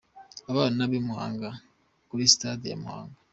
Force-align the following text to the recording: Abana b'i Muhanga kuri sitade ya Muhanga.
Abana 0.51 0.81
b'i 0.89 0.99
Muhanga 1.07 1.49
kuri 2.09 2.23
sitade 2.31 2.65
ya 2.71 2.77
Muhanga. 2.83 3.17